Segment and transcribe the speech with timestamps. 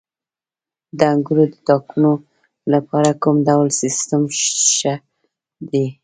[0.97, 2.11] د انګورو د تاکونو
[2.73, 4.93] لپاره کوم ډول سیستم ښه
[5.71, 5.85] دی؟